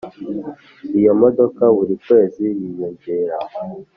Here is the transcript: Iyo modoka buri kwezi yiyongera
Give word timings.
Iyo 0.99 1.11
modoka 1.21 1.63
buri 1.75 1.95
kwezi 2.05 2.43
yiyongera 2.59 3.35